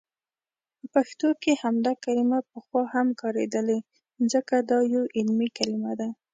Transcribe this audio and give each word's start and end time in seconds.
په 0.79 0.85
پښتو 0.93 1.29
کې 1.41 1.59
همدا 1.63 1.93
کلمه 2.05 2.39
پخوا 2.51 2.83
هم 2.93 3.07
کاریدلي، 3.21 3.79
ځکه 4.31 4.55
دا 4.69 4.79
یو 4.93 5.03
علمي 5.17 5.49
کلمه 5.57 5.91
ده. 5.99 6.09